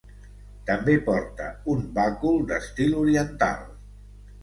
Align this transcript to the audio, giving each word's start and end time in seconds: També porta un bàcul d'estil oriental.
També 0.69 0.95
porta 1.09 1.51
un 1.75 1.85
bàcul 2.01 2.43
d'estil 2.53 3.01
oriental. 3.07 3.65